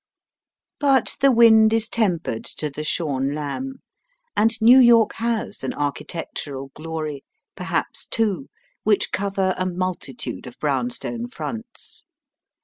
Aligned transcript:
But 0.79 1.15
the 1.21 1.31
wind 1.31 1.73
is 1.73 1.87
tempered 1.87 2.43
to 2.57 2.71
the 2.71 2.83
shorn 2.83 3.35
lamb, 3.35 3.83
and 4.35 4.59
New 4.59 4.79
York 4.79 5.13
has 5.17 5.63
an 5.63 5.75
architectural 5.75 6.71
glory, 6.73 7.23
perhaps 7.55 8.07
two, 8.07 8.49
which 8.81 9.11
cover 9.11 9.53
a 9.59 9.67
multitude 9.67 10.47
of 10.47 10.57
brown 10.57 10.89
stone 10.89 11.27
fronts. 11.27 12.03